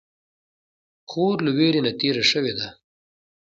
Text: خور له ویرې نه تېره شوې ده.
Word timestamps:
خور 1.09 1.37
له 1.45 1.51
ویرې 1.57 1.81
نه 1.85 1.91
تېره 1.99 2.23
شوې 2.31 2.53
ده. 2.59 2.67